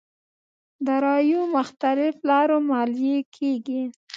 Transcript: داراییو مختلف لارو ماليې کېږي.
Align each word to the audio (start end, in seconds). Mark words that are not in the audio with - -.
داراییو 0.85 1.41
مختلف 1.55 2.15
لارو 2.29 2.57
ماليې 2.69 3.17
کېږي. 3.35 3.83